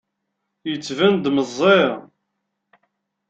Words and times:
Yettban-d 0.69 1.25
meẓẓi. 1.35 1.81